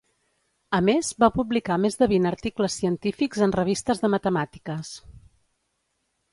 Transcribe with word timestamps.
A 0.77 0.79
més, 0.87 1.09
va 1.23 1.29
publicar 1.35 1.77
més 1.83 1.99
de 1.99 2.07
vint 2.15 2.25
articles 2.31 2.79
científics 2.81 3.45
en 3.49 3.55
revistes 3.59 4.05
de 4.07 4.13
matemàtiques. 4.17 4.93